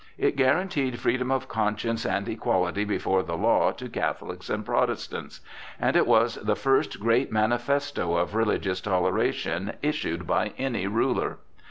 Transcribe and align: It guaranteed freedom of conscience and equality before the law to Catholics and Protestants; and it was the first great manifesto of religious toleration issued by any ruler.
It 0.17 0.35
guaranteed 0.35 0.99
freedom 0.99 1.29
of 1.31 1.47
conscience 1.47 2.07
and 2.07 2.27
equality 2.27 2.85
before 2.85 3.21
the 3.21 3.37
law 3.37 3.71
to 3.73 3.87
Catholics 3.87 4.49
and 4.49 4.65
Protestants; 4.65 5.41
and 5.79 5.95
it 5.95 6.07
was 6.07 6.39
the 6.43 6.55
first 6.55 6.99
great 6.99 7.31
manifesto 7.31 8.15
of 8.15 8.33
religious 8.33 8.81
toleration 8.81 9.73
issued 9.83 10.25
by 10.25 10.53
any 10.57 10.87
ruler. 10.87 11.37